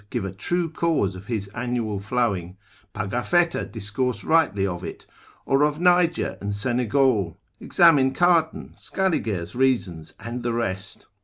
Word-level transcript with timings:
give 0.09 0.25
a 0.25 0.31
true 0.31 0.67
cause 0.67 1.13
of 1.13 1.27
his 1.27 1.47
annual 1.49 1.99
flowing, 1.99 2.57
Pagaphetta 2.91 3.71
discourse 3.71 4.23
rightly 4.23 4.65
of 4.65 4.83
it, 4.83 5.05
or 5.45 5.61
of 5.61 5.79
Niger 5.79 6.39
and 6.41 6.55
Senegal; 6.55 7.37
examine 7.59 8.11
Cardan, 8.11 8.73
Scaliger's 8.75 9.53
reasons, 9.55 10.15
and 10.19 10.41
the 10.41 10.53
rest. 10.53 11.05